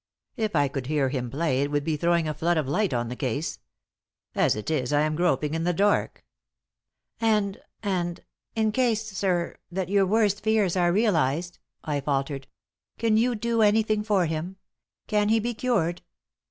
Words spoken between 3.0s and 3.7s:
the case.